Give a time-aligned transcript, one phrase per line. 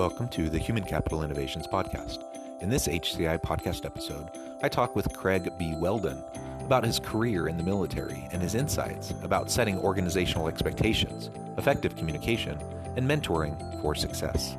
[0.00, 2.24] Welcome to the Human Capital Innovations Podcast.
[2.62, 4.30] In this HCI podcast episode,
[4.62, 5.74] I talk with Craig B.
[5.74, 6.24] Whelden
[6.64, 11.28] about his career in the military and his insights about setting organizational expectations,
[11.58, 12.58] effective communication,
[12.96, 14.56] and mentoring for success.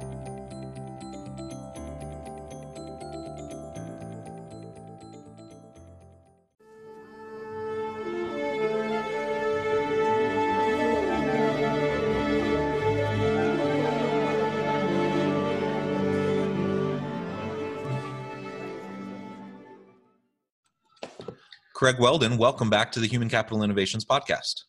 [21.81, 24.65] Craig Whelden, welcome back to the Human Capital Innovations Podcast.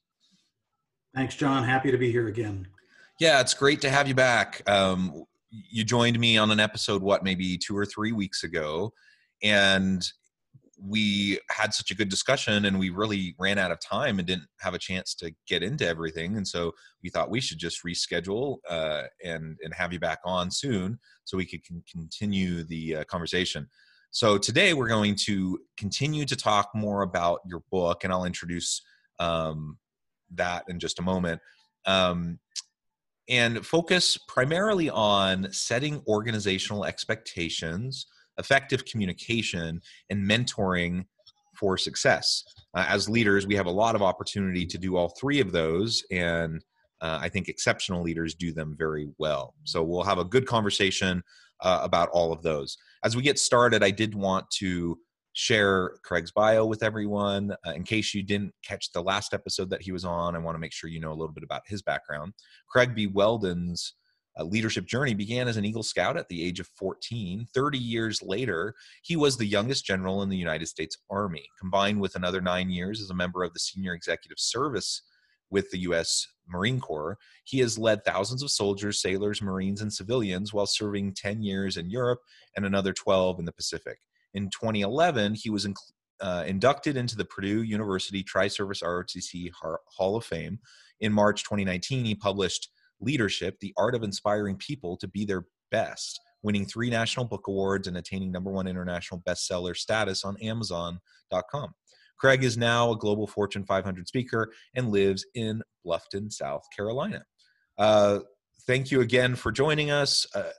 [1.14, 1.62] Thanks, John.
[1.62, 2.66] Happy to be here again.
[3.20, 4.62] Yeah, it's great to have you back.
[4.66, 8.94] Um, you joined me on an episode, what, maybe two or three weeks ago,
[9.42, 10.02] and
[10.80, 14.48] we had such a good discussion and we really ran out of time and didn't
[14.60, 16.72] have a chance to get into everything and so
[17.04, 21.36] we thought we should just reschedule uh, and and have you back on soon so
[21.36, 23.68] we could continue the uh, conversation
[24.12, 28.82] so today we're going to continue to talk more about your book, and I'll introduce
[29.18, 29.78] um,
[30.34, 31.40] that in just a moment.
[31.86, 32.38] Um,
[33.30, 41.06] and focus primarily on setting organizational expectations, effective communication, and mentoring
[41.56, 42.44] for success.
[42.74, 46.04] Uh, as leaders, we have a lot of opportunity to do all three of those,
[46.10, 46.62] and
[47.00, 49.54] uh, I think exceptional leaders do them very well.
[49.64, 51.22] So we'll have a good conversation
[51.62, 52.76] uh, about all of those.
[53.04, 54.98] As we get started, I did want to
[55.34, 57.52] share Craig's bio with everyone.
[57.66, 60.54] Uh, in case you didn't catch the last episode that he was on, I want
[60.54, 62.34] to make sure you know a little bit about his background.
[62.68, 63.08] Craig B.
[63.08, 63.94] Whelden's
[64.38, 67.46] uh, leadership journey began as an Eagle Scout at the age of 14.
[67.54, 72.14] 30 years later, he was the youngest general in the United States Army, combined with
[72.14, 75.02] another nine years as a member of the Senior Executive Service
[75.52, 76.26] with the U.S.
[76.48, 77.18] Marine Corps.
[77.44, 81.90] He has led thousands of soldiers, sailors, Marines, and civilians while serving 10 years in
[81.90, 82.20] Europe
[82.56, 83.98] and another 12 in the Pacific.
[84.34, 85.74] In 2011, he was in,
[86.20, 89.50] uh, inducted into the Purdue University Tri Service ROTC
[89.86, 90.58] Hall of Fame.
[91.00, 92.70] In March 2019, he published
[93.00, 97.88] Leadership The Art of Inspiring People to Be Their Best, winning three National Book Awards
[97.88, 101.74] and attaining number one international bestseller status on Amazon.com.
[102.22, 107.24] Craig is now a global Fortune 500 speaker and lives in Bluffton, South Carolina.
[107.76, 108.20] Uh,
[108.64, 110.24] thank you again for joining us.
[110.32, 110.52] Uh,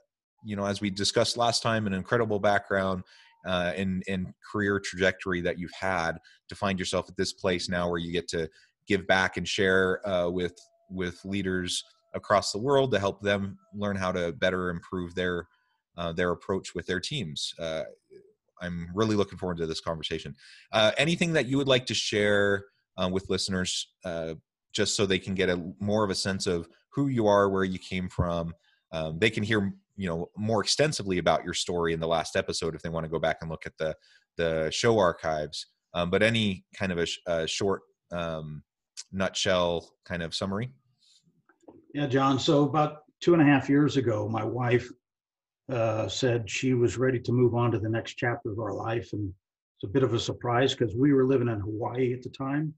[0.43, 3.03] you know, as we discussed last time, an incredible background
[3.47, 6.17] uh, and, and career trajectory that you've had
[6.49, 8.49] to find yourself at this place now where you get to
[8.85, 10.59] give back and share uh, with
[10.89, 11.81] with leaders
[12.13, 15.47] across the world to help them learn how to better improve their
[15.95, 17.53] uh, their approach with their teams.
[18.61, 20.35] Uh, I'm really looking forward to this conversation.
[20.71, 22.65] Uh, anything that you would like to share
[22.97, 24.35] uh, with listeners, uh,
[24.73, 27.63] just so they can get a more of a sense of who you are, where
[27.63, 28.53] you came from.
[28.91, 32.75] Um, they can hear you know more extensively about your story in the last episode
[32.75, 33.95] if they want to go back and look at the
[34.37, 35.67] the show archives.
[35.93, 37.81] Um, but any kind of a, sh- a short
[38.11, 38.63] um,
[39.11, 40.71] nutshell kind of summary.
[41.93, 42.39] Yeah, John.
[42.39, 44.89] So about two and a half years ago, my wife
[45.69, 49.13] uh, said she was ready to move on to the next chapter of our life.
[49.13, 49.33] And
[49.77, 52.73] it's a bit of a surprise because we were living in Hawaii at the time.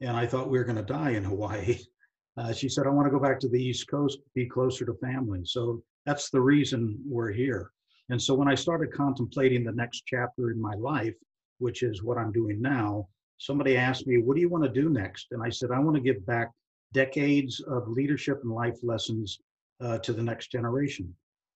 [0.00, 1.78] And I thought we were going to die in Hawaii.
[2.36, 4.94] Uh, she said, I want to go back to the East Coast, be closer to
[5.02, 5.40] family.
[5.42, 7.72] So that's the reason we're here.
[8.10, 11.16] And so when I started contemplating the next chapter in my life,
[11.58, 14.88] which is what I'm doing now, somebody asked me, What do you want to do
[14.88, 15.32] next?
[15.32, 16.52] And I said, I want to give back
[16.92, 19.40] decades of leadership and life lessons
[19.80, 21.12] uh, to the next generation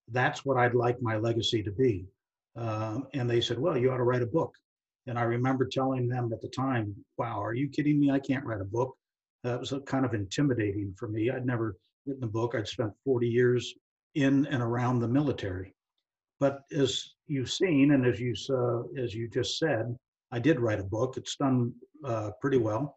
[0.09, 2.07] that's what I'd like my legacy to be.
[2.57, 4.55] Um, and they said, well, you ought to write a book.
[5.07, 8.11] And I remember telling them at the time, wow, are you kidding me?
[8.11, 8.97] I can't write a book.
[9.43, 11.31] That was kind of intimidating for me.
[11.31, 11.77] I'd never
[12.07, 12.55] written a book.
[12.55, 13.75] I'd spent 40 years
[14.15, 15.75] in and around the military.
[16.39, 19.97] But as you've seen, and as you uh, as you just said,
[20.33, 21.17] I did write a book.
[21.17, 21.73] It's done
[22.05, 22.97] uh, pretty well,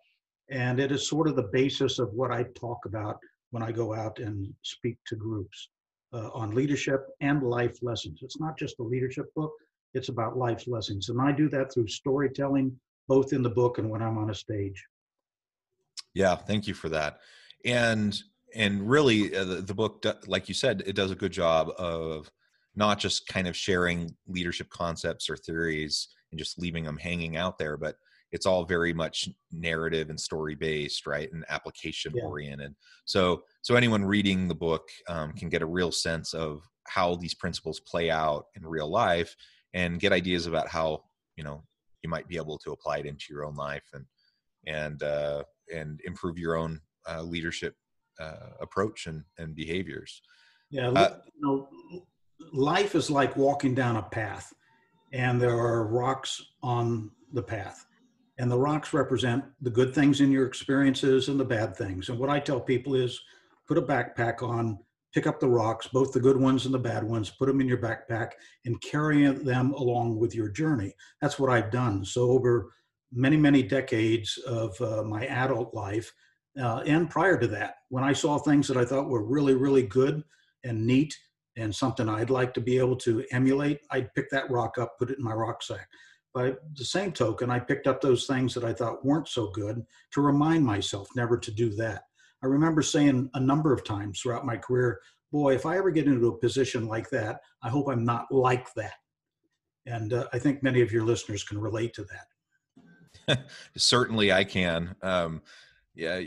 [0.50, 3.19] and it is sort of the basis of what I talk about
[3.51, 5.69] when I go out and speak to groups
[6.16, 8.20] uh, on leadership and life lessons.
[8.22, 9.52] It's not just a leadership book,
[9.94, 11.10] it's about life lessons.
[11.10, 12.78] And I do that through storytelling,
[13.08, 14.82] both in the book and when I'm on a stage.
[16.14, 17.20] Yeah, thank you for that.
[17.66, 18.18] And
[18.56, 22.32] and really uh, the, the book like you said it does a good job of
[22.76, 27.58] not just kind of sharing leadership concepts or theories and just leaving them hanging out
[27.58, 27.96] there but
[28.36, 32.24] it's all very much narrative and story based right and application yeah.
[32.24, 37.16] oriented so so anyone reading the book um, can get a real sense of how
[37.16, 39.36] these principles play out in real life
[39.74, 41.02] and get ideas about how
[41.36, 41.64] you know
[42.04, 44.06] you might be able to apply it into your own life and
[44.68, 45.44] and uh,
[45.74, 46.80] and improve your own
[47.10, 47.76] uh, leadership
[48.20, 50.22] uh, approach and, and behaviors.
[50.70, 52.06] Yeah, uh, you know,
[52.54, 54.54] life is like walking down a path,
[55.14, 57.86] and there are rocks on the path,
[58.38, 62.10] and the rocks represent the good things in your experiences and the bad things.
[62.10, 63.20] And what I tell people is,
[63.68, 64.78] put a backpack on,
[65.14, 67.68] pick up the rocks, both the good ones and the bad ones, put them in
[67.68, 68.32] your backpack,
[68.66, 70.94] and carry them along with your journey.
[71.22, 72.06] That's what I've done.
[72.06, 72.72] So over
[73.12, 76.12] many, many decades of uh, my adult life,
[76.62, 79.84] uh, and prior to that, when I saw things that I thought were really, really
[79.84, 80.24] good
[80.64, 81.18] and neat
[81.58, 85.10] and something I'd like to be able to emulate, I'd pick that rock up, put
[85.10, 85.88] it in my rucksack.
[86.36, 89.86] By the same token, I picked up those things that I thought weren't so good
[90.12, 92.04] to remind myself never to do that.
[92.44, 95.00] I remember saying a number of times throughout my career,
[95.32, 98.68] boy, if I ever get into a position like that, I hope I'm not like
[98.74, 98.96] that.
[99.86, 102.06] And uh, I think many of your listeners can relate to
[103.26, 103.46] that.
[103.78, 104.96] Certainly, I can.
[105.02, 105.42] Um,
[105.96, 106.22] yeah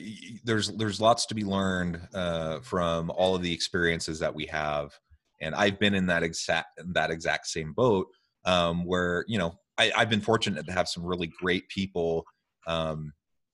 [0.44, 4.99] there's there's lots to be learned uh, from all of the experiences that we have
[5.40, 8.08] and i've been in that exact that exact same boat
[8.44, 12.25] um, where you know I, have been fortunate to have some really great people
[12.66, 13.12] um,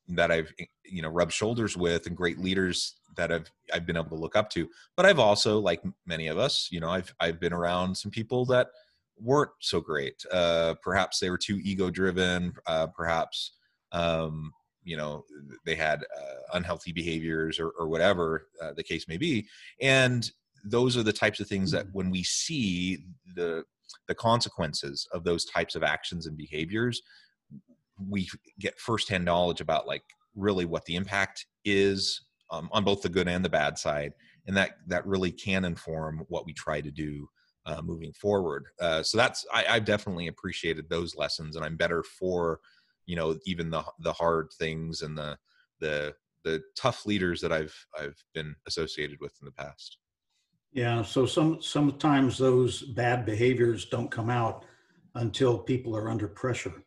[0.09, 0.53] that i've
[0.85, 4.37] you know rubbed shoulders with and great leaders that i've i've been able to look
[4.37, 4.69] up to.
[4.97, 8.44] But i've also like many of us you know i've i've been around some people
[8.47, 8.69] that
[9.21, 10.25] weren't so great.
[10.32, 13.53] Uh, perhaps they were too ego driven uh, perhaps
[13.93, 15.25] um, you know
[15.65, 19.47] they had uh, unhealthy behaviors or, or whatever uh, the case may be.
[19.81, 20.31] And
[20.65, 21.99] those are the types of things that mm-hmm.
[21.99, 23.05] when we see
[23.35, 23.65] the
[24.08, 27.02] the consequences of those types of actions and behaviors
[28.08, 30.02] we get firsthand knowledge about like
[30.35, 34.12] really what the impact is um, on both the good and the bad side
[34.46, 37.29] and that that really can inform what we try to do
[37.67, 42.02] uh, moving forward uh, so that's I, i've definitely appreciated those lessons and i'm better
[42.02, 42.61] for
[43.06, 45.38] you know even the the hard things and the
[45.81, 46.14] the
[46.44, 49.99] the tough leaders that I've I've been associated with in the past.
[50.75, 54.65] Yeah, so some sometimes those bad behaviors don't come out
[55.15, 56.82] until people are under pressure,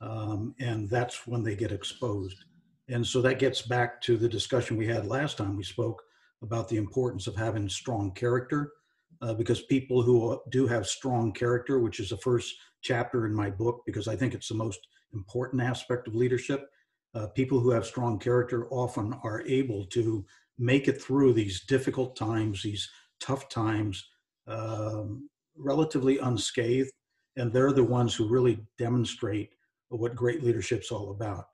[0.00, 2.44] um, and that's when they get exposed.
[2.88, 6.00] And so that gets back to the discussion we had last time we spoke
[6.42, 8.72] about the importance of having strong character,
[9.20, 13.50] uh, because people who do have strong character, which is the first chapter in my
[13.50, 14.80] book, because I think it's the most
[15.12, 16.70] important aspect of leadership.
[17.14, 20.24] Uh, people who have strong character often are able to
[20.58, 22.88] make it through these difficult times, these
[23.24, 24.04] tough times,
[24.46, 26.90] um, relatively unscathed.
[27.36, 29.50] And they're the ones who really demonstrate
[29.88, 31.46] what great leadership's all about.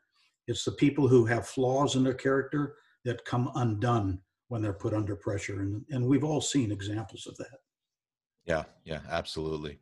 [0.47, 2.75] It's the people who have flaws in their character
[3.05, 5.61] that come undone when they're put under pressure.
[5.61, 7.59] And, and we've all seen examples of that.
[8.45, 9.79] Yeah, yeah, absolutely.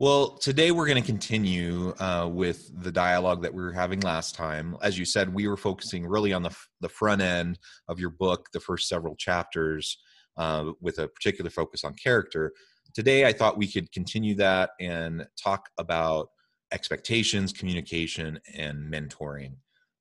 [0.00, 4.34] Well, today we're going to continue uh, with the dialogue that we were having last
[4.34, 4.76] time.
[4.82, 8.48] As you said, we were focusing really on the, the front end of your book,
[8.52, 9.98] the first several chapters,
[10.36, 12.52] uh, with a particular focus on character.
[12.94, 16.28] Today, I thought we could continue that and talk about
[16.72, 19.54] expectations, communication, and mentoring.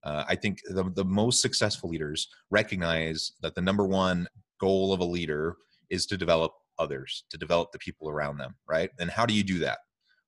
[0.04, 4.28] Uh, I think the, the most successful leaders recognize that the number one
[4.60, 5.56] goal of a leader
[5.90, 8.90] is to develop others, to develop the people around them, right?
[9.00, 9.80] And how do you do that?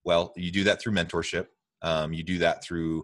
[0.03, 1.47] Well, you do that through mentorship.
[1.81, 3.03] Um, you do that through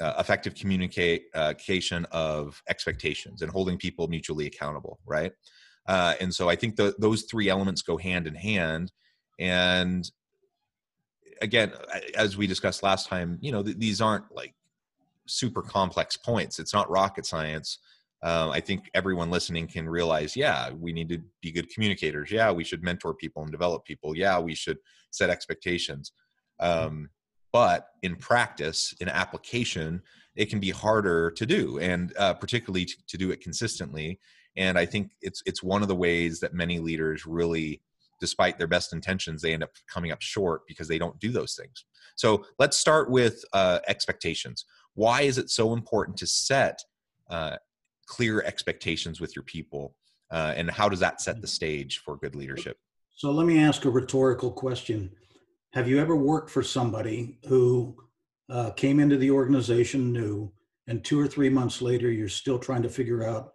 [0.00, 5.32] uh, effective communication of expectations and holding people mutually accountable, right?
[5.88, 8.92] Uh, and so I think the, those three elements go hand in hand.
[9.38, 10.10] And
[11.42, 11.72] again,
[12.16, 14.54] as we discussed last time, you know, th- these aren't like
[15.26, 16.58] super complex points.
[16.58, 17.78] It's not rocket science
[18.22, 22.30] uh, I think everyone listening can realize, yeah, we need to be good communicators.
[22.30, 24.16] Yeah, we should mentor people and develop people.
[24.16, 24.78] Yeah, we should
[25.10, 26.12] set expectations.
[26.58, 27.10] Um,
[27.52, 30.02] but in practice, in application,
[30.36, 34.20] it can be harder to do, and uh, particularly to, to do it consistently.
[34.56, 37.82] And I think it's it's one of the ways that many leaders really,
[38.20, 41.54] despite their best intentions, they end up coming up short because they don't do those
[41.54, 41.84] things.
[42.16, 44.64] So let's start with uh, expectations.
[44.94, 46.80] Why is it so important to set
[47.28, 47.56] uh,
[48.06, 49.94] clear expectations with your people
[50.30, 52.78] uh, and how does that set the stage for good leadership
[53.14, 55.10] so let me ask a rhetorical question
[55.72, 57.96] have you ever worked for somebody who
[58.48, 60.50] uh, came into the organization new
[60.86, 63.54] and two or three months later you're still trying to figure out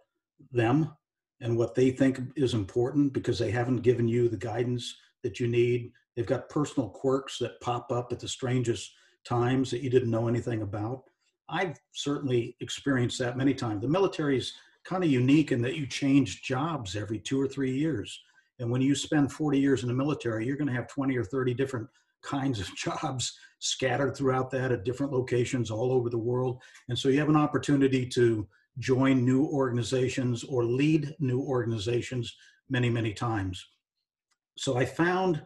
[0.50, 0.92] them
[1.40, 5.48] and what they think is important because they haven't given you the guidance that you
[5.48, 5.92] need.
[6.14, 8.92] They've got personal quirks that pop up at the strangest
[9.24, 11.02] times that you didn't know anything about.
[11.48, 13.82] I've certainly experienced that many times.
[13.82, 14.52] The military is
[14.84, 18.20] kind of unique in that you change jobs every two or three years.
[18.58, 21.24] And when you spend 40 years in the military, you're going to have 20 or
[21.24, 21.88] 30 different
[22.22, 26.60] kinds of jobs scattered throughout that at different locations all over the world.
[26.88, 28.46] And so you have an opportunity to
[28.80, 32.34] join new organizations or lead new organizations
[32.68, 33.64] many, many times.
[34.58, 35.42] So I found,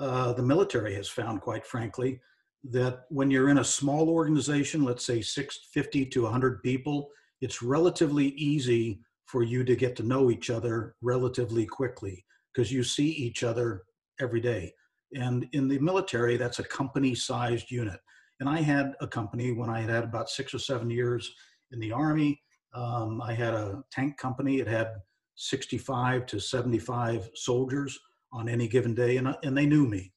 [0.00, 2.20] uh, the military has found, quite frankly,
[2.64, 7.10] that when you're in a small organization, let's say 650 to 100 people,
[7.40, 12.82] it's relatively easy for you to get to know each other relatively quickly because you
[12.82, 13.84] see each other
[14.20, 14.74] every day.
[15.14, 18.00] And in the military, that's a company sized unit.
[18.38, 21.30] And I had a company when I had had about six or seven years
[21.72, 22.40] in the Army.
[22.74, 24.60] Um, I had a tank company.
[24.60, 24.92] It had
[25.36, 27.98] 65 to 75 soldiers
[28.32, 30.12] on any given day, and, and they knew me.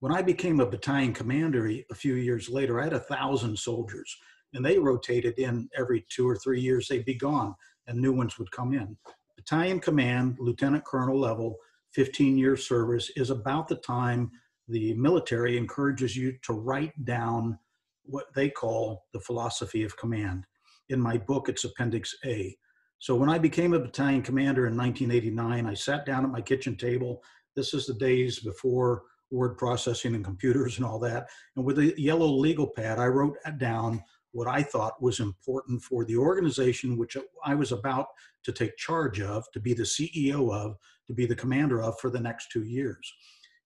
[0.00, 4.16] When I became a battalion commander a few years later, I had a thousand soldiers,
[4.52, 6.88] and they rotated in every two or three years.
[6.88, 7.54] They'd be gone,
[7.86, 8.96] and new ones would come in.
[9.36, 11.56] Battalion command, lieutenant colonel level,
[11.94, 14.30] 15 year service is about the time
[14.68, 17.58] the military encourages you to write down
[18.04, 20.44] what they call the philosophy of command.
[20.88, 22.56] In my book, it's Appendix A.
[22.98, 26.76] So when I became a battalion commander in 1989, I sat down at my kitchen
[26.76, 27.22] table.
[27.56, 31.28] This is the days before word processing and computers and all that.
[31.56, 36.04] And with a yellow legal pad, I wrote down what I thought was important for
[36.04, 38.06] the organization which I was about
[38.44, 42.10] to take charge of, to be the CEO of, to be the commander of for
[42.10, 43.12] the next two years.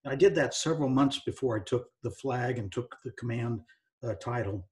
[0.05, 3.61] And I did that several months before I took the flag and took the command
[4.07, 4.69] uh, title.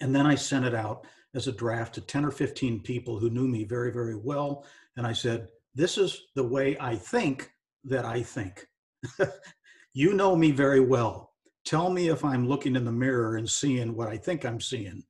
[0.00, 3.30] And then I sent it out as a draft to 10 or 15 people who
[3.30, 4.64] knew me very, very well.
[4.96, 7.50] And I said, This is the way I think
[7.84, 8.66] that I think.
[9.94, 11.32] you know me very well.
[11.64, 15.02] Tell me if I'm looking in the mirror and seeing what I think I'm seeing.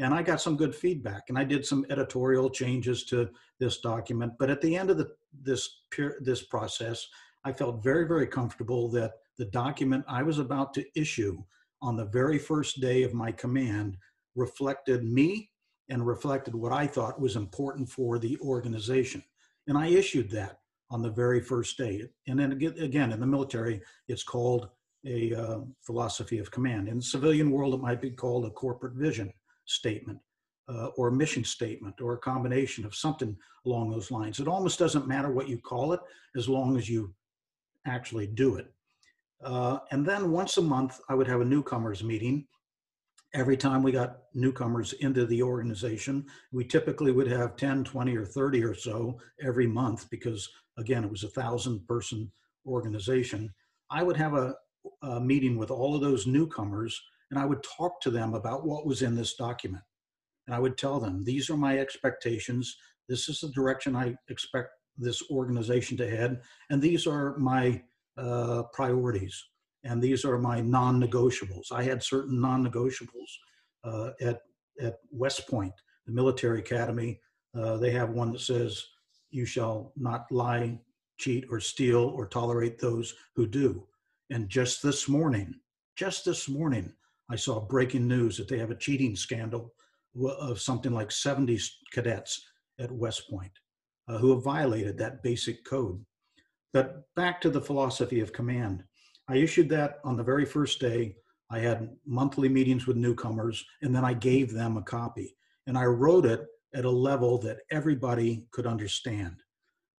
[0.00, 3.28] And I got some good feedback, and I did some editorial changes to
[3.58, 4.32] this document.
[4.38, 5.10] But at the end of the,
[5.42, 5.82] this
[6.20, 7.06] this process,
[7.44, 11.42] I felt very, very comfortable that the document I was about to issue
[11.82, 13.98] on the very first day of my command
[14.36, 15.50] reflected me
[15.90, 19.22] and reflected what I thought was important for the organization.
[19.66, 22.04] And I issued that on the very first day.
[22.26, 24.70] And then again, in the military, it's called
[25.04, 26.88] a uh, philosophy of command.
[26.88, 29.32] In the civilian world, it might be called a corporate vision
[29.70, 30.18] statement
[30.68, 33.36] uh, or a mission statement or a combination of something
[33.66, 34.40] along those lines.
[34.40, 36.00] It almost doesn't matter what you call it
[36.36, 37.14] as long as you
[37.86, 38.72] actually do it.
[39.42, 42.46] Uh, and then once a month, I would have a newcomers meeting.
[43.32, 48.26] Every time we got newcomers into the organization, we typically would have 10, 20, or
[48.26, 50.48] 30 or so every month because,
[50.78, 52.30] again, it was a thousand person
[52.66, 53.52] organization.
[53.90, 54.54] I would have a,
[55.02, 58.86] a meeting with all of those newcomers and I would talk to them about what
[58.86, 59.82] was in this document.
[60.46, 62.76] And I would tell them, these are my expectations.
[63.08, 66.40] This is the direction I expect this organization to head.
[66.70, 67.82] And these are my
[68.16, 69.42] uh, priorities.
[69.84, 71.72] And these are my non negotiables.
[71.72, 73.30] I had certain non negotiables
[73.84, 74.40] uh, at,
[74.80, 75.72] at West Point,
[76.06, 77.20] the military academy.
[77.56, 78.84] Uh, they have one that says,
[79.30, 80.78] You shall not lie,
[81.18, 83.86] cheat, or steal, or tolerate those who do.
[84.30, 85.54] And just this morning,
[85.96, 86.92] just this morning,
[87.30, 89.72] I saw breaking news that they have a cheating scandal
[90.24, 91.58] of something like 70
[91.92, 92.44] cadets
[92.80, 93.52] at West Point
[94.08, 96.04] uh, who have violated that basic code.
[96.72, 98.82] But back to the philosophy of command.
[99.28, 101.16] I issued that on the very first day.
[101.50, 105.36] I had monthly meetings with newcomers, and then I gave them a copy.
[105.66, 109.36] And I wrote it at a level that everybody could understand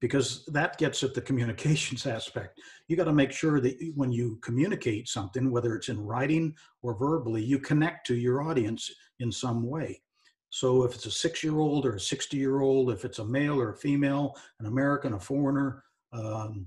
[0.02, 2.60] because that gets at the communications aspect.
[2.88, 6.96] You got to make sure that when you communicate something, whether it's in writing or
[6.96, 10.02] verbally, you connect to your audience in some way.
[10.50, 13.26] So if it's a six year old or a 60 year old, if it's a
[13.26, 16.66] male or a female, an American, a foreigner, um,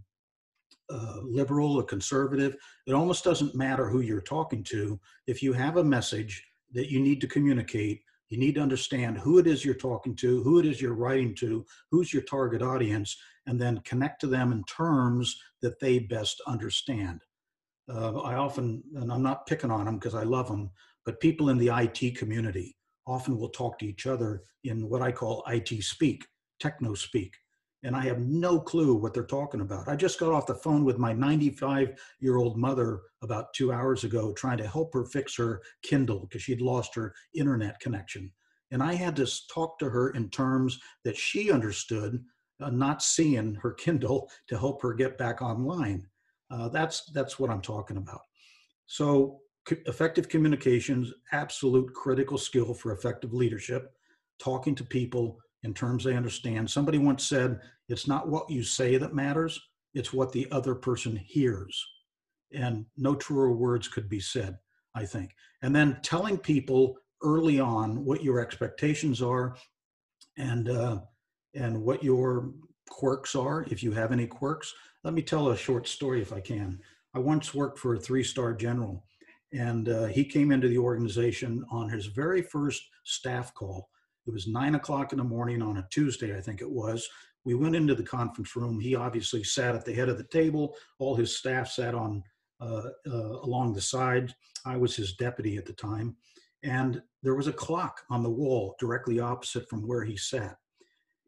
[0.91, 4.99] a liberal, a conservative, it almost doesn't matter who you're talking to.
[5.27, 9.39] If you have a message that you need to communicate, you need to understand who
[9.39, 13.17] it is you're talking to, who it is you're writing to, who's your target audience,
[13.47, 17.23] and then connect to them in terms that they best understand.
[17.89, 20.71] Uh, I often, and I'm not picking on them because I love them,
[21.05, 22.77] but people in the IT community
[23.07, 26.25] often will talk to each other in what I call IT speak,
[26.61, 27.35] techno speak.
[27.85, 29.89] And I have no clue what they're talking about.
[29.89, 34.05] I just got off the phone with my 95 year old mother about two hours
[34.05, 38.33] ago trying to help her fix her Kindle because she'd lost her internet connection.
[38.71, 42.25] And I had to talk to her in terms that she understood
[42.61, 46.07] uh, not seeing her Kindle to help her get back online.
[46.51, 48.21] Uh, that's that's what I'm talking about.
[48.87, 49.41] So
[49.87, 53.93] effective communications, absolute critical skill for effective leadership.
[54.39, 56.71] Talking to people in terms they understand.
[56.71, 59.61] Somebody once said, "It's not what you say that matters;
[59.95, 61.85] it's what the other person hears."
[62.53, 64.59] And no truer words could be said,
[64.95, 65.35] I think.
[65.63, 69.57] And then telling people early on what your expectations are,
[70.37, 71.01] and uh,
[71.55, 72.53] and what your
[72.89, 74.75] quirks are, if you have any quirks.
[75.03, 76.81] Let me tell a short story if I can.
[77.15, 79.05] I once worked for a three star general,
[79.53, 83.89] and uh, he came into the organization on his very first staff call.
[84.27, 87.07] It was nine o'clock in the morning on a Tuesday, I think it was.
[87.45, 88.81] We went into the conference room.
[88.81, 90.77] He obviously sat at the head of the table.
[90.99, 92.23] All his staff sat on
[92.61, 94.35] uh, uh, along the side.
[94.65, 96.17] I was his deputy at the time.
[96.63, 100.57] And there was a clock on the wall directly opposite from where he sat.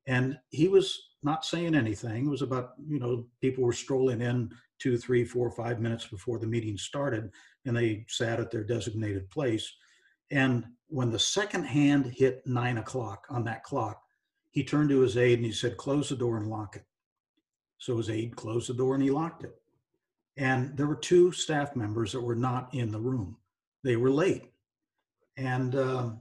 [0.07, 2.27] And he was not saying anything.
[2.27, 6.39] It was about, you know, people were strolling in two, three, four, five minutes before
[6.39, 7.31] the meeting started,
[7.65, 9.71] and they sat at their designated place.
[10.31, 14.01] And when the second hand hit nine o'clock on that clock,
[14.57, 16.85] he turned to his aide and he said, Close the door and lock it.
[17.77, 19.55] So his aide closed the door and he locked it.
[20.39, 23.37] And there were two staff members that were not in the room.
[23.85, 24.51] They were late.
[25.37, 26.21] And um,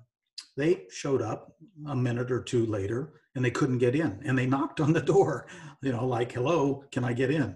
[0.57, 1.55] they showed up
[1.87, 4.19] a minute or two later and they couldn't get in.
[4.25, 5.47] And they knocked on the door,
[5.81, 7.55] you know, like, hello, can I get in?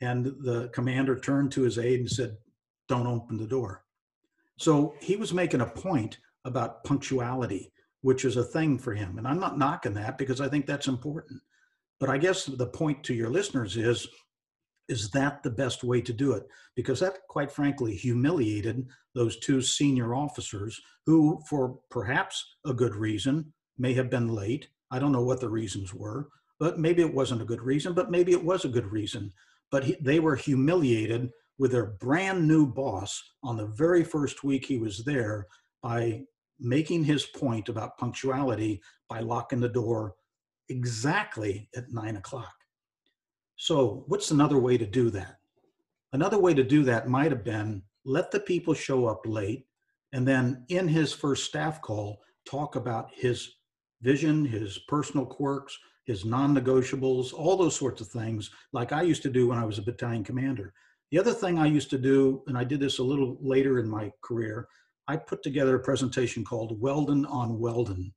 [0.00, 2.38] And the commander turned to his aide and said,
[2.88, 3.84] don't open the door.
[4.56, 7.70] So he was making a point about punctuality,
[8.06, 9.18] which is a thing for him.
[9.18, 11.42] And I'm not knocking that because I think that's important.
[11.98, 14.06] But I guess the point to your listeners is
[14.88, 16.44] is that the best way to do it?
[16.76, 18.86] Because that, quite frankly, humiliated
[19.16, 24.68] those two senior officers who, for perhaps a good reason, may have been late.
[24.92, 26.28] I don't know what the reasons were,
[26.60, 29.32] but maybe it wasn't a good reason, but maybe it was a good reason.
[29.72, 34.64] But he, they were humiliated with their brand new boss on the very first week
[34.64, 35.48] he was there
[35.82, 36.22] by
[36.58, 40.14] making his point about punctuality by locking the door
[40.68, 42.54] exactly at nine o'clock.
[43.56, 45.36] So, what's another way to do that?
[46.12, 49.66] Another way to do that might have been let the people show up late
[50.12, 53.56] and then in his first staff call, talk about his
[54.02, 59.22] vision, his personal quirks, his non negotiables, all those sorts of things, like I used
[59.24, 60.72] to do when I was a battalion commander.
[61.10, 63.88] The other thing I used to do, and I did this a little later in
[63.88, 64.68] my career,
[65.08, 68.12] I put together a presentation called Whelden on Whelden.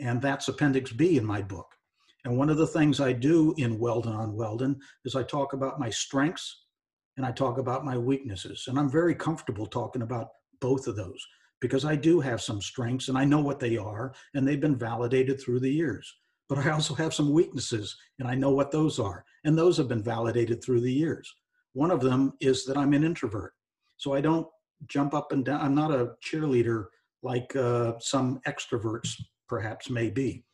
[0.00, 1.66] And that's Appendix B in my book.
[2.24, 5.80] And one of the things I do in Whelden on Whelden is I talk about
[5.80, 6.64] my strengths
[7.16, 8.64] and I talk about my weaknesses.
[8.68, 10.28] And I'm very comfortable talking about
[10.60, 11.26] both of those
[11.60, 14.78] because I do have some strengths and I know what they are and they've been
[14.78, 16.12] validated through the years.
[16.48, 19.24] But I also have some weaknesses and I know what those are.
[19.44, 21.32] And those have been validated through the years.
[21.74, 23.52] One of them is that I'm an introvert.
[23.96, 24.46] So I don't
[24.86, 25.60] jump up and down.
[25.60, 26.86] I'm not a cheerleader
[27.22, 30.44] like uh, some extroverts perhaps may be.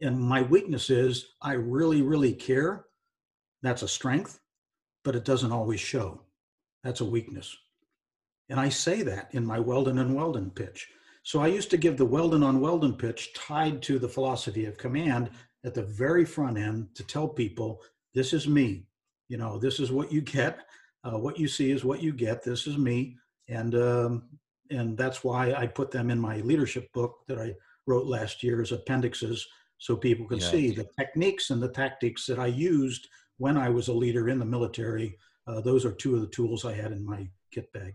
[0.00, 2.86] And my weakness is I really, really care.
[3.62, 4.40] That's a strength,
[5.04, 6.20] but it doesn't always show.
[6.82, 7.56] That's a weakness.
[8.50, 10.88] And I say that in my Whelden and Whelden pitch.
[11.22, 14.76] So I used to give the Whelden on Whelden pitch tied to the philosophy of
[14.76, 15.30] command
[15.64, 17.80] at the very front end to tell people
[18.12, 18.86] this is me.
[19.28, 20.66] You know, this is what you get.
[21.04, 22.42] Uh, what you see is what you get.
[22.42, 23.16] This is me.
[23.48, 24.22] And, um,
[24.70, 27.54] and that's why I put them in my leadership book that I
[27.86, 29.46] wrote last year as appendixes
[29.78, 30.50] so people can yeah.
[30.50, 34.38] see the techniques and the tactics that I used when I was a leader in
[34.38, 35.18] the military.
[35.46, 37.94] Uh, those are two of the tools I had in my kit bag.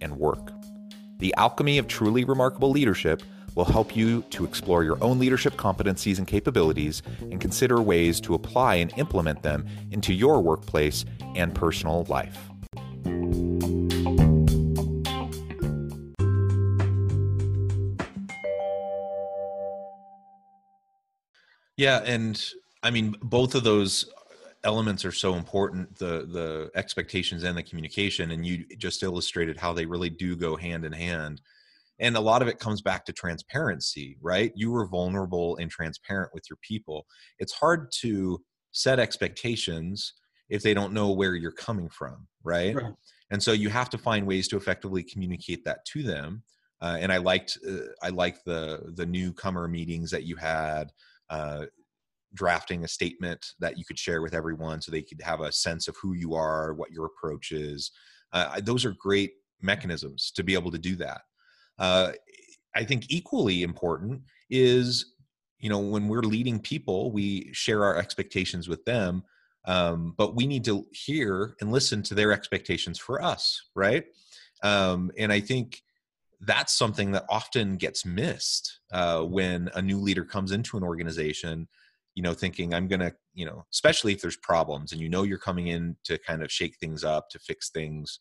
[0.00, 0.52] and work.
[1.18, 3.22] The Alchemy of Truly Remarkable Leadership
[3.54, 8.34] will help you to explore your own leadership competencies and capabilities and consider ways to
[8.34, 11.04] apply and implement them into your workplace
[11.34, 12.38] and personal life.
[21.78, 22.42] Yeah, and
[22.82, 24.10] I mean both of those
[24.66, 29.72] elements are so important the the expectations and the communication and you just illustrated how
[29.72, 31.40] they really do go hand in hand.
[31.98, 34.52] And a lot of it comes back to transparency right?
[34.56, 37.06] You were vulnerable and transparent with your people.
[37.38, 40.12] It's hard to set expectations
[40.48, 42.92] if they don't know where you're coming from right, right.
[43.30, 46.42] and so you have to find ways to effectively communicate that to them.
[46.82, 50.92] Uh, and i liked uh, i liked the the newcomer meetings that you had.
[51.30, 51.66] Uh,
[52.36, 55.88] drafting a statement that you could share with everyone so they could have a sense
[55.88, 57.90] of who you are, what your approach is.
[58.32, 61.22] Uh, those are great mechanisms to be able to do that.
[61.78, 62.12] Uh,
[62.74, 65.14] I think equally important is,
[65.58, 69.22] you know, when we're leading people, we share our expectations with them,
[69.64, 74.04] um, but we need to hear and listen to their expectations for us, right?
[74.62, 75.82] Um, and I think
[76.40, 81.66] that's something that often gets missed uh, when a new leader comes into an organization
[82.16, 85.38] you know thinking i'm gonna you know especially if there's problems and you know you're
[85.38, 88.18] coming in to kind of shake things up to fix things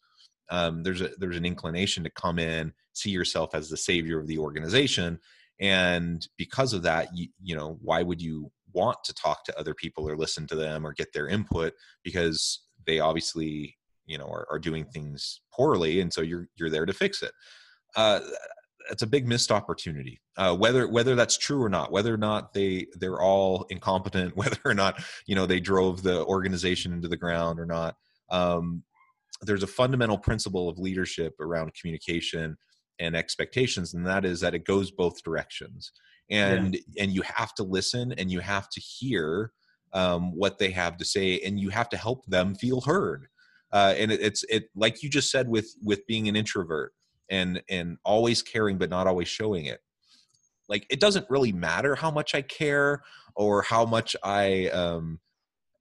[0.52, 4.28] um, there's a there's an inclination to come in see yourself as the savior of
[4.28, 5.20] the organization
[5.60, 9.74] and because of that you, you know why would you want to talk to other
[9.74, 11.74] people or listen to them or get their input?
[12.04, 16.86] Because they obviously you know are, are doing things poorly and so you're you're there
[16.86, 17.32] to fix it.
[17.96, 18.20] Uh,
[18.92, 20.20] it's a big missed opportunity.
[20.38, 24.60] Uh, whether whether that's true or not, whether or not they they're all incompetent, whether
[24.66, 27.96] or not you know they drove the organization into the ground or not.
[28.30, 28.84] Um,
[29.42, 32.58] there's a fundamental principle of leadership around communication
[33.00, 35.92] and expectations, and that is that it goes both directions.
[36.30, 37.04] And yeah.
[37.04, 39.52] and you have to listen and you have to hear
[39.94, 43.28] um, what they have to say, and you have to help them feel heard.
[43.72, 46.94] Uh, and it, it's it like you just said with with being an introvert
[47.30, 49.80] and and always caring but not always showing it.
[50.68, 53.04] Like it doesn't really matter how much i care
[53.36, 55.20] or how much i um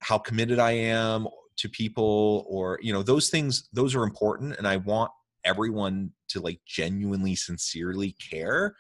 [0.01, 1.27] how committed i am
[1.57, 5.11] to people or you know those things those are important and i want
[5.45, 8.75] everyone to like genuinely sincerely care.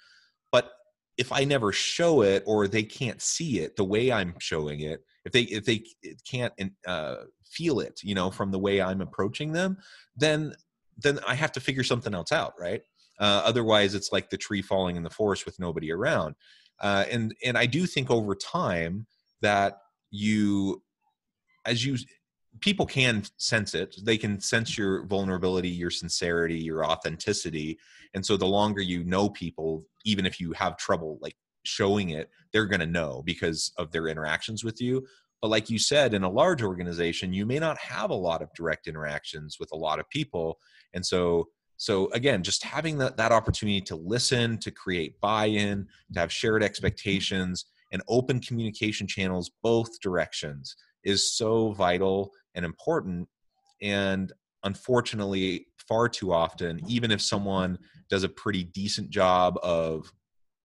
[0.50, 0.70] But
[1.16, 5.00] if i never show it or they can't see it the way i'm showing it
[5.24, 5.84] if they if they
[6.28, 6.52] can't
[6.86, 9.76] uh, feel it you know from the way i'm approaching them
[10.16, 10.52] then
[10.98, 12.82] then I have to figure something else out, right?
[13.18, 16.34] Uh, otherwise, it's like the tree falling in the forest with nobody around.
[16.80, 19.06] Uh, and and I do think over time
[19.40, 19.78] that
[20.10, 20.82] you,
[21.64, 21.96] as you,
[22.60, 23.96] people can sense it.
[24.02, 27.78] They can sense your vulnerability, your sincerity, your authenticity.
[28.14, 32.30] And so the longer you know people, even if you have trouble like showing it,
[32.52, 35.06] they're going to know because of their interactions with you.
[35.44, 38.48] But like you said, in a large organization, you may not have a lot of
[38.56, 40.56] direct interactions with a lot of people.
[40.94, 46.18] And so, so again, just having that, that opportunity to listen, to create buy-in, to
[46.18, 53.28] have shared expectations and open communication channels both directions is so vital and important.
[53.82, 57.76] And unfortunately, far too often, even if someone
[58.08, 60.10] does a pretty decent job of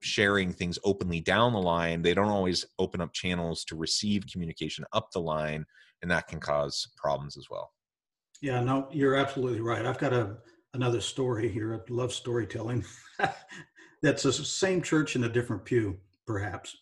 [0.03, 4.85] sharing things openly down the line, they don't always open up channels to receive communication
[4.93, 5.65] up the line,
[6.01, 7.71] and that can cause problems as well.
[8.41, 9.85] Yeah, no, you're absolutely right.
[9.85, 10.37] I've got a
[10.73, 11.75] another story here.
[11.75, 12.83] I love storytelling.
[14.01, 16.75] That's the same church in a different pew, perhaps.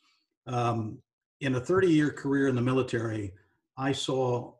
[0.47, 0.99] Um,
[1.41, 3.33] in a 30 year career in the military,
[3.77, 4.53] I saw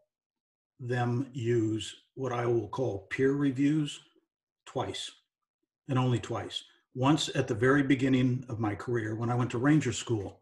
[0.80, 4.00] them use what I will call peer reviews
[4.65, 5.10] twice,
[5.89, 6.63] and only twice
[6.95, 10.41] once at the very beginning of my career when I went to Ranger School,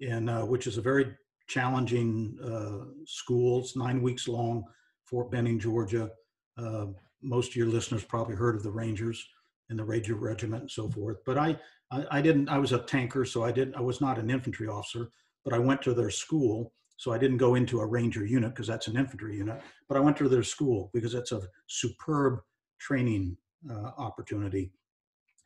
[0.00, 1.14] in uh, which is a very
[1.46, 3.60] challenging uh, school.
[3.60, 4.64] It's nine weeks long,
[5.04, 6.10] Fort Benning, Georgia.
[6.58, 6.86] Uh,
[7.22, 9.26] most of your listeners probably heard of the Rangers
[9.70, 11.18] and the Ranger Regiment and so forth.
[11.24, 11.56] But I,
[11.90, 12.48] I, I didn't.
[12.48, 13.76] I was a tanker, so I didn't.
[13.76, 15.10] I was not an infantry officer,
[15.44, 16.72] but I went to their school.
[16.98, 19.60] So I didn't go into a Ranger unit because that's an infantry unit.
[19.86, 22.40] But I went to their school because it's a superb
[22.78, 23.36] training
[23.70, 24.72] uh, opportunity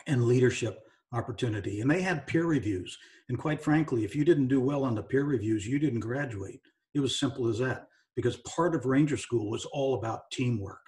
[0.06, 0.80] and leadership
[1.12, 1.80] opportunity.
[1.80, 2.96] And they had peer reviews.
[3.28, 6.60] And quite frankly, if you didn't do well on the peer reviews, you didn't graduate.
[6.94, 10.80] It was simple as that because part of Ranger School was all about teamwork.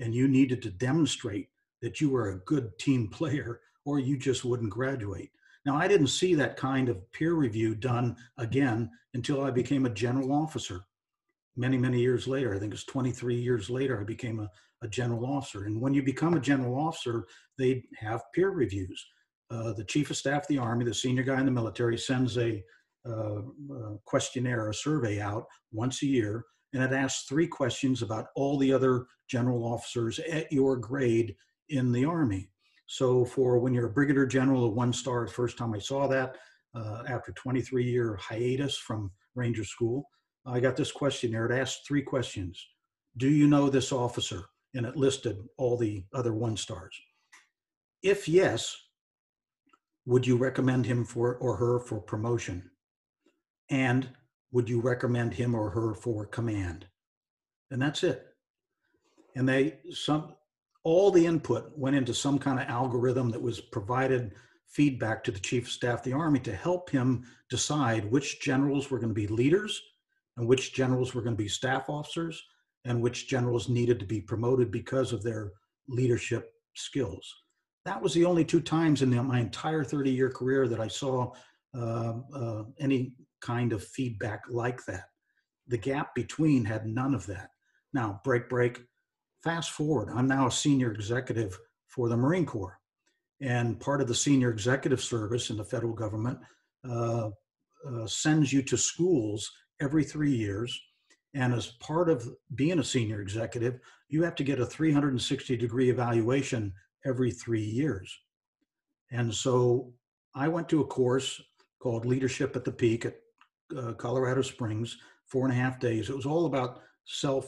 [0.00, 1.48] And you needed to demonstrate
[1.82, 5.30] that you were a good team player or you just wouldn't graduate.
[5.66, 9.90] Now, I didn't see that kind of peer review done again until I became a
[9.90, 10.84] general officer.
[11.56, 14.50] Many, many years later, I think it's 23 years later, I became a,
[14.82, 15.64] a general officer.
[15.64, 17.26] And when you become a general officer,
[17.58, 19.04] they have peer reviews.
[19.50, 22.38] Uh, the chief of staff of the Army, the senior guy in the military, sends
[22.38, 22.62] a,
[23.06, 28.26] uh, a questionnaire, a survey out once a year, and it asks three questions about
[28.34, 31.36] all the other general officers at your grade
[31.68, 32.50] in the Army.
[32.86, 36.06] So, for when you're a brigadier general, a one star, the first time I saw
[36.08, 36.36] that,
[36.74, 40.04] uh, after 23 year hiatus from Ranger School,
[40.46, 41.46] I got this questionnaire.
[41.46, 42.68] It asked three questions
[43.16, 44.44] Do you know this officer?
[44.74, 47.00] And it listed all the other one stars.
[48.02, 48.76] If yes,
[50.04, 52.70] would you recommend him for or her for promotion?
[53.70, 54.08] And
[54.50, 56.86] would you recommend him or her for command?
[57.70, 58.26] And that's it.
[59.36, 60.34] And they some
[60.82, 64.32] all the input went into some kind of algorithm that was provided
[64.68, 68.90] feedback to the chief of staff of the army to help him decide which generals
[68.90, 69.80] were going to be leaders
[70.36, 72.42] and which generals were going to be staff officers
[72.84, 75.52] and which generals needed to be promoted because of their
[75.88, 77.34] leadership skills.
[77.84, 80.88] That was the only two times in the, my entire 30 year career that I
[80.88, 81.32] saw
[81.76, 85.04] uh, uh, any kind of feedback like that.
[85.68, 87.50] The gap between had none of that.
[87.92, 88.80] Now, break, break,
[89.42, 90.10] fast forward.
[90.14, 92.78] I'm now a senior executive for the Marine Corps.
[93.40, 96.38] And part of the senior executive service in the federal government
[96.88, 97.30] uh,
[97.86, 100.80] uh, sends you to schools every three years.
[101.34, 105.90] And as part of being a senior executive, you have to get a 360 degree
[105.90, 106.72] evaluation
[107.04, 108.16] every three years.
[109.10, 109.92] And so
[110.34, 111.40] I went to a course
[111.80, 113.16] called Leadership at the Peak at
[113.76, 116.08] uh, Colorado Springs, four and a half days.
[116.08, 117.46] It was all about self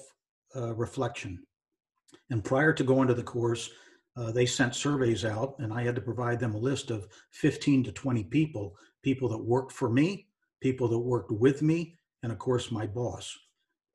[0.54, 1.42] uh, reflection.
[2.30, 3.70] And prior to going to the course,
[4.16, 7.84] uh, they sent surveys out, and I had to provide them a list of 15
[7.84, 10.26] to 20 people people that worked for me,
[10.60, 13.36] people that worked with me, and of course, my boss.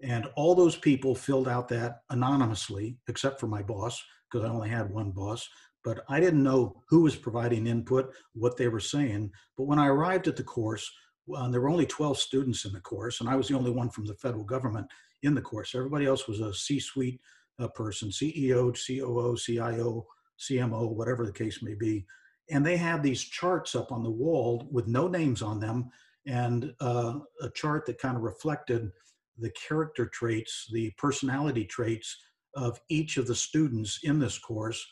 [0.02, 4.70] And all those people filled out that anonymously, except for my boss, because I only
[4.70, 5.48] had one boss.
[5.84, 9.32] But I didn't know who was providing input, what they were saying.
[9.58, 10.90] But when I arrived at the course,
[11.28, 14.06] there were only 12 students in the course, and I was the only one from
[14.06, 14.88] the federal government
[15.24, 15.74] in the course.
[15.76, 17.20] Everybody else was a C suite
[17.60, 20.08] uh, person, CEO, COO, CIO,
[20.40, 22.06] CMO, whatever the case may be.
[22.50, 25.90] And they had these charts up on the wall with no names on them
[26.28, 28.92] and uh, a chart that kind of reflected
[29.38, 32.16] the character traits, the personality traits
[32.56, 34.86] of each of the students in this course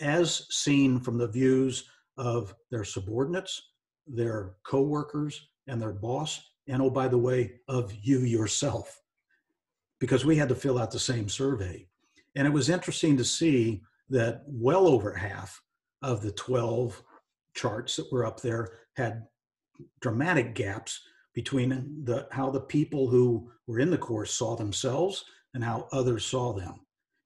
[0.00, 1.84] as seen from the views
[2.16, 3.70] of their subordinates,
[4.06, 9.00] their coworkers, and their boss, and oh, by the way, of you yourself,
[10.00, 11.86] because we had to fill out the same survey.
[12.34, 15.60] And it was interesting to see that well over half
[16.02, 17.02] of the 12
[17.54, 19.24] charts that were up there had
[20.00, 21.00] dramatic gaps
[21.34, 26.24] between the how the people who were in the course saw themselves and how others
[26.24, 26.80] saw them.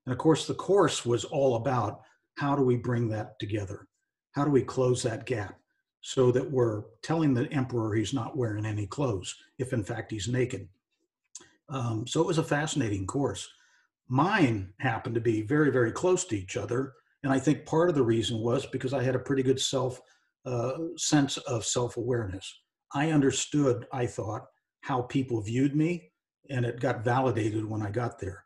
[0.04, 2.02] And of course, the course was all about
[2.36, 3.88] how do we bring that together?
[4.32, 5.58] How do we close that gap
[6.00, 10.28] so that we're telling the emperor he's not wearing any clothes, if in fact he's
[10.28, 10.68] naked?
[11.68, 13.48] Um, so it was a fascinating course.
[14.08, 16.92] Mine happened to be very, very close to each other.
[17.24, 20.00] And I think part of the reason was because I had a pretty good self
[20.46, 22.60] uh, sense of self awareness.
[22.94, 24.46] I understood, I thought,
[24.82, 26.12] how people viewed me,
[26.48, 28.44] and it got validated when I got there.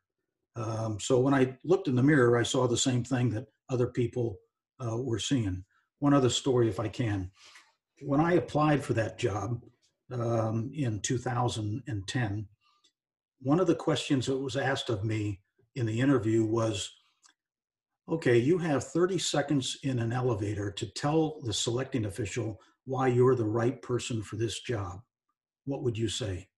[0.57, 3.87] Um, so when I looked in the mirror, I saw the same thing that other
[3.87, 4.39] people
[4.85, 5.65] uh, were seeing.
[5.99, 7.31] One other story, if I can.
[8.03, 9.63] When I applied for that job
[10.11, 12.49] um, in 2010,
[13.43, 15.41] one of the questions that was asked of me
[15.77, 16.91] in the interview was
[18.09, 23.37] okay, you have 30 seconds in an elevator to tell the selecting official why you're
[23.37, 25.01] the right person for this job.
[25.65, 26.49] What would you say?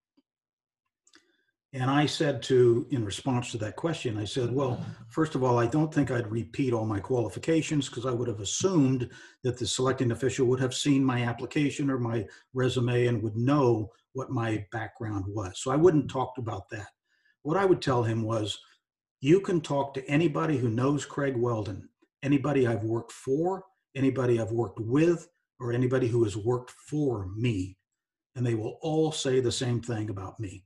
[1.74, 4.78] And I said to, in response to that question, I said, well,
[5.08, 8.40] first of all, I don't think I'd repeat all my qualifications because I would have
[8.40, 9.08] assumed
[9.42, 13.90] that the selecting official would have seen my application or my resume and would know
[14.12, 15.62] what my background was.
[15.62, 16.88] So I wouldn't talk about that.
[17.42, 18.58] What I would tell him was,
[19.22, 21.84] you can talk to anybody who knows Craig Whelden,
[22.24, 25.28] anybody I've worked for, anybody I've worked with,
[25.60, 27.76] or anybody who has worked for me,
[28.34, 30.64] and they will all say the same thing about me.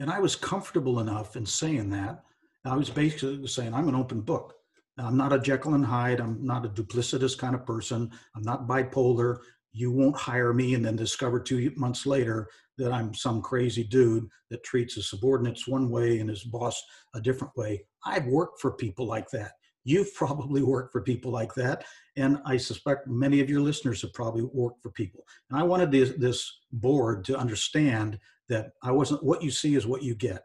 [0.00, 2.24] And I was comfortable enough in saying that.
[2.64, 4.54] I was basically saying, I'm an open book.
[4.98, 6.20] I'm not a Jekyll and Hyde.
[6.20, 8.10] I'm not a duplicitous kind of person.
[8.34, 9.38] I'm not bipolar.
[9.72, 12.48] You won't hire me and then discover two months later
[12.80, 16.82] that I'm some crazy dude that treats his subordinates one way and his boss
[17.14, 17.84] a different way.
[18.04, 19.52] I've worked for people like that.
[19.84, 21.84] You've probably worked for people like that.
[22.16, 25.24] And I suspect many of your listeners have probably worked for people.
[25.50, 28.18] And I wanted this, this board to understand
[28.50, 29.22] that I wasn't.
[29.22, 30.42] What you see is what you get,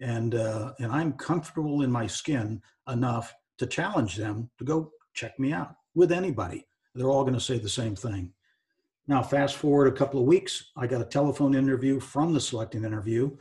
[0.00, 5.38] and uh, and I'm comfortable in my skin enough to challenge them to go check
[5.38, 6.66] me out with anybody.
[6.94, 8.32] They're all going to say the same thing.
[9.10, 12.84] Now, fast forward a couple of weeks, I got a telephone interview from the selecting
[12.84, 13.36] interview,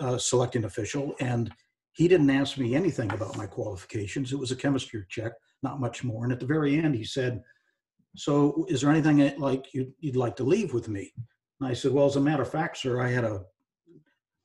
[0.00, 1.52] uh, selecting official, and
[1.92, 4.32] he didn't ask me anything about my qualifications.
[4.32, 6.24] It was a chemistry check, not much more.
[6.24, 7.42] And at the very end, he said,
[8.16, 11.12] "So, is there anything like you'd, you'd like to leave with me?"
[11.60, 13.44] And I said, "Well, as a matter of fact, sir, I had a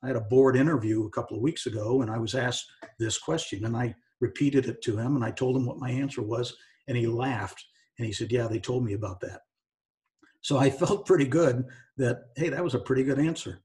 [0.03, 2.69] I had a board interview a couple of weeks ago, and I was asked
[2.99, 6.21] this question, and I repeated it to him, and I told him what my answer
[6.21, 6.53] was,
[6.89, 7.63] and he laughed,
[7.97, 9.43] and he said, "Yeah, they told me about that."
[10.41, 11.65] So I felt pretty good
[11.97, 13.61] that, hey, that was a pretty good answer.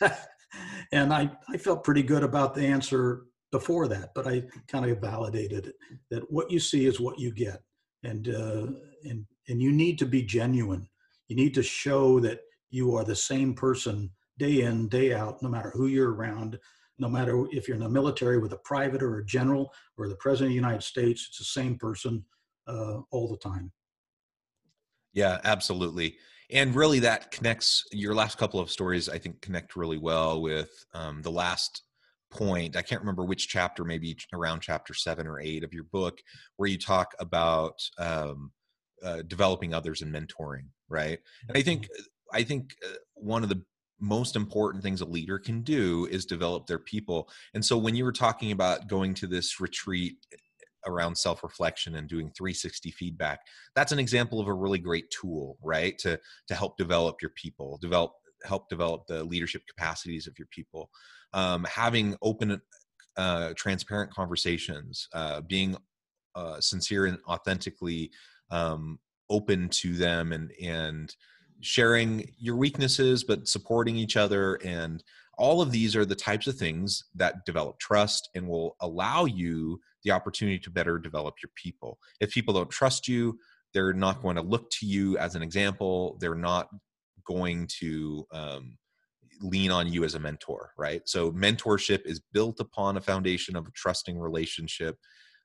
[0.92, 5.00] and I, I felt pretty good about the answer before that, but I kind of
[5.00, 5.74] validated it
[6.10, 7.62] that what you see is what you get.
[8.04, 8.66] And, uh,
[9.04, 10.88] and, and you need to be genuine.
[11.28, 15.48] You need to show that you are the same person day in, day out, no
[15.48, 16.58] matter who you're around,
[16.98, 20.16] no matter if you're in the military with a private or a general or the
[20.16, 22.24] president of the United States, it's the same person
[22.66, 23.72] uh, all the time.
[25.12, 26.16] Yeah, absolutely.
[26.50, 30.70] And really, that connects your last couple of stories, I think, connect really well with
[30.94, 31.82] um, the last
[32.30, 32.76] point.
[32.76, 36.20] I can't remember which chapter, maybe around chapter seven or eight of your book,
[36.56, 38.50] where you talk about um,
[39.02, 41.18] uh, developing others and mentoring, right?
[41.48, 41.88] And I think,
[42.32, 43.62] I think uh, one of the
[44.00, 47.28] most important things a leader can do is develop their people.
[47.52, 50.16] And so when you were talking about going to this retreat
[50.86, 53.40] around self reflection and doing 360 feedback
[53.74, 57.78] that's an example of a really great tool right to to help develop your people
[57.82, 58.12] develop
[58.44, 60.90] help develop the leadership capacities of your people.
[61.32, 62.60] Um, having open
[63.16, 65.76] uh, transparent conversations uh, being
[66.34, 68.10] uh, sincere and authentically
[68.50, 71.14] um, open to them and and
[71.60, 75.02] sharing your weaknesses but supporting each other and
[75.36, 79.80] all of these are the types of things that develop trust and will allow you
[80.04, 81.98] the opportunity to better develop your people.
[82.20, 83.38] If people don't trust you,
[83.74, 86.16] they're not going to look to you as an example.
[86.20, 86.68] They're not
[87.24, 88.78] going to um,
[89.40, 91.02] lean on you as a mentor, right?
[91.06, 94.96] So, mentorship is built upon a foundation of a trusting relationship.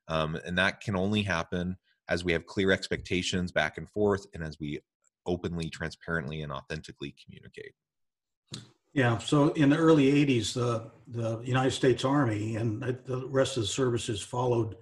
[0.08, 1.76] Um, and that can only happen
[2.08, 4.80] as we have clear expectations back and forth and as we
[5.26, 7.72] openly, transparently, and authentically communicate.
[8.94, 13.64] Yeah, so in the early 80s, the, the United States Army and the rest of
[13.64, 14.76] the services followed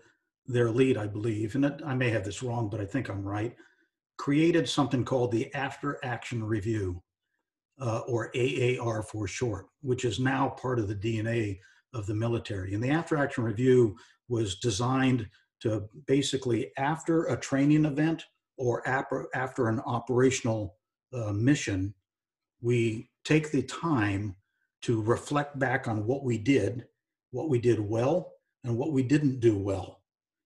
[0.47, 3.57] their lead, I believe, and I may have this wrong, but I think I'm right,
[4.19, 7.03] created something called the After Action Review,
[7.81, 11.59] uh, or AAR for short, which is now part of the DNA
[11.95, 12.75] of the military.
[12.75, 13.97] And the After Action Review
[14.29, 15.27] was designed
[15.61, 18.25] to basically, after a training event
[18.59, 20.77] or after an operational
[21.15, 21.95] uh, mission,
[22.61, 24.35] we take the time
[24.83, 26.87] to reflect back on what we did,
[27.31, 28.33] what we did well,
[28.65, 30.03] and what we didn't do well,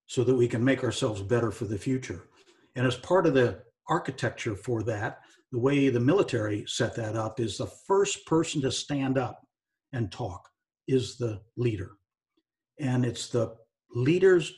[0.06, 2.28] so that we can make ourselves better for the future.
[2.74, 5.20] And as part of the architecture for that,
[5.52, 9.46] the way the military set that up is the first person to stand up
[9.92, 10.48] and talk
[10.88, 11.92] is the leader.
[12.78, 13.54] And it's the
[13.94, 14.52] leader's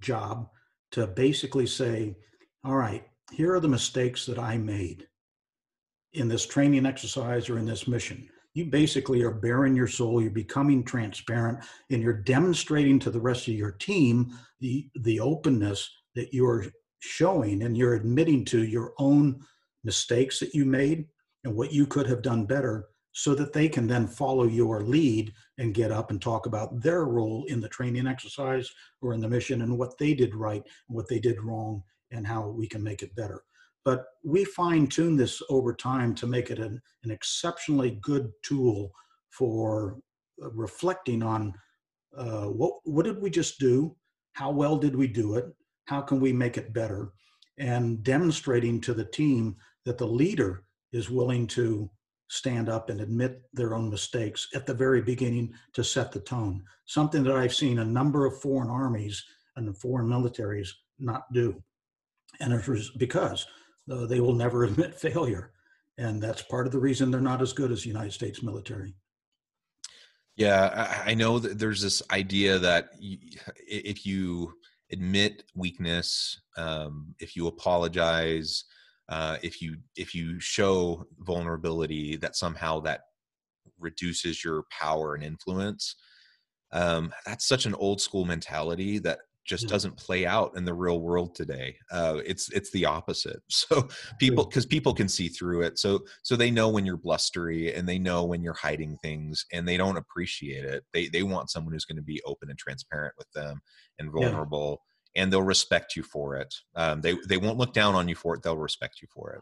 [0.00, 0.48] job
[0.92, 2.16] to basically say,
[2.64, 5.06] all right, here are the mistakes that I made
[6.14, 8.28] in this training exercise or in this mission.
[8.54, 11.58] You basically are baring your soul, you're becoming transparent,
[11.90, 16.66] and you're demonstrating to the rest of your team the, the openness that you're
[17.00, 19.40] showing and you're admitting to your own
[19.82, 21.06] mistakes that you made
[21.42, 25.32] and what you could have done better so that they can then follow your lead
[25.58, 28.70] and get up and talk about their role in the training exercise
[29.02, 32.48] or in the mission and what they did right what they did wrong and how
[32.48, 33.42] we can make it better.
[33.84, 38.90] But we fine tune this over time to make it an, an exceptionally good tool
[39.30, 39.98] for
[40.42, 41.54] uh, reflecting on
[42.16, 43.94] uh, what, what did we just do?
[44.32, 45.46] How well did we do it?
[45.86, 47.12] How can we make it better?
[47.58, 51.90] And demonstrating to the team that the leader is willing to
[52.28, 56.62] stand up and admit their own mistakes at the very beginning to set the tone.
[56.86, 59.22] Something that I've seen a number of foreign armies
[59.56, 61.62] and foreign militaries not do.
[62.40, 63.46] And it was because
[63.90, 65.52] uh, they will never admit failure.
[65.96, 68.94] And that's part of the reason they're not as good as the United States military.
[70.36, 74.52] Yeah, I, I know that there's this idea that if you
[74.90, 78.64] admit weakness, um, if you apologize,
[79.08, 83.02] uh, if you if you show vulnerability, that somehow that
[83.78, 85.96] reduces your power and influence.
[86.72, 91.00] Um, that's such an old school mentality that just doesn't play out in the real
[91.00, 91.76] world today.
[91.90, 93.42] Uh, it's it's the opposite.
[93.50, 93.88] So
[94.18, 95.78] people because people can see through it.
[95.78, 99.66] So so they know when you're blustery and they know when you're hiding things and
[99.66, 100.84] they don't appreciate it.
[100.92, 103.60] They they want someone who's going to be open and transparent with them
[103.98, 104.82] and vulnerable.
[105.14, 105.22] Yeah.
[105.22, 106.54] And they'll respect you for it.
[106.74, 108.42] Um, they they won't look down on you for it.
[108.42, 109.40] They'll respect you for it.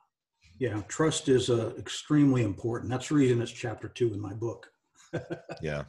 [0.59, 2.91] Yeah, trust is uh, extremely important.
[2.91, 4.71] That's the reason it's chapter two in my book.
[5.63, 5.85] yeah,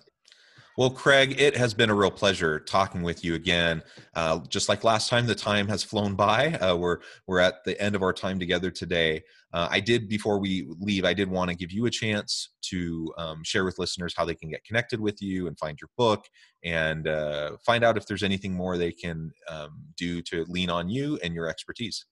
[0.77, 3.83] well, Craig, it has been a real pleasure talking with you again.
[4.15, 6.53] Uh, just like last time, the time has flown by.
[6.53, 9.21] Uh, we're we're at the end of our time together today.
[9.53, 11.05] Uh, I did before we leave.
[11.05, 14.33] I did want to give you a chance to um, share with listeners how they
[14.33, 16.25] can get connected with you and find your book
[16.63, 20.89] and uh, find out if there's anything more they can um, do to lean on
[20.89, 22.05] you and your expertise.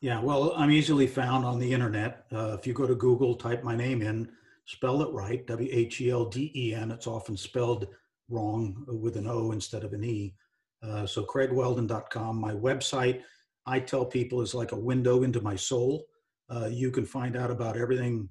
[0.00, 2.26] Yeah, well, I'm easily found on the internet.
[2.32, 4.28] Uh, if you go to Google, type my name in
[4.66, 6.90] spell it right, W H E L D E N.
[6.90, 7.86] It's often spelled
[8.28, 10.34] wrong with an O instead of an E.
[10.82, 13.22] Uh, so craigwhelden.com, my website,
[13.64, 16.06] I tell people is like a window into my soul.
[16.48, 18.28] Uh, you can find out about everything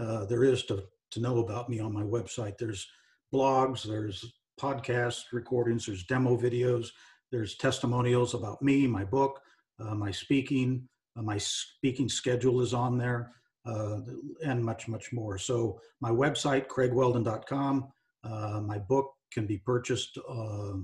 [0.00, 2.58] uh, there is to, to know about me on my website.
[2.58, 2.86] There's
[3.32, 6.88] blogs, there's podcast recordings, there's demo videos,
[7.30, 9.40] there's testimonials about me, my book,
[9.80, 10.88] uh, my speaking.
[11.16, 13.32] Uh, my speaking schedule is on there
[13.66, 14.00] uh,
[14.44, 15.38] and much, much more.
[15.38, 17.88] So my website, craigwhelden.com,
[18.24, 20.74] uh, my book can be purchased uh,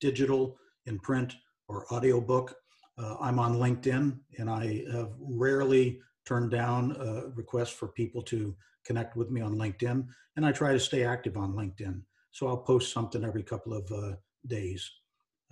[0.00, 0.56] digital,
[0.86, 1.34] in print,
[1.68, 2.54] or audiobook.
[2.98, 6.96] Uh, I'm on LinkedIn, and I have rarely turned down
[7.34, 8.54] requests for people to
[8.84, 10.06] connect with me on LinkedIn,
[10.36, 12.02] and I try to stay active on LinkedIn.
[12.32, 14.12] So I'll post something every couple of uh,
[14.46, 14.88] days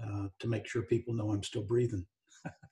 [0.03, 2.07] uh, to make sure people know I'm still breathing.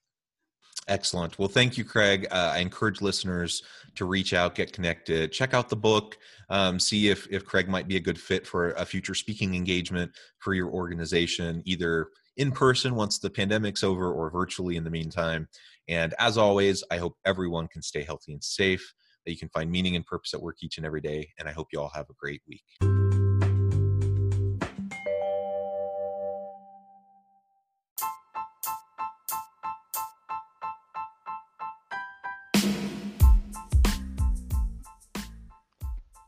[0.89, 1.37] Excellent.
[1.39, 2.29] Well, thank you, Craig.
[2.31, 3.63] Uh, I encourage listeners
[3.97, 6.17] to reach out, get connected, check out the book,
[6.49, 10.13] um, see if if Craig might be a good fit for a future speaking engagement
[10.39, 15.49] for your organization, either in person once the pandemic's over or virtually in the meantime.
[15.89, 18.93] And as always, I hope everyone can stay healthy and safe,
[19.25, 21.31] that you can find meaning and purpose at work each and every day.
[21.39, 23.06] And I hope you all have a great week.